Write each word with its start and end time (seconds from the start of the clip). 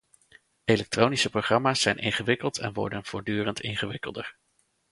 Elektronische 0.65 1.29
programma's 1.29 1.81
zijn 1.81 1.97
ingewikkeld 1.97 2.57
en 2.57 2.73
worden 2.73 3.05
voortdurend 3.05 3.61
ingewikkelder. 3.61 4.35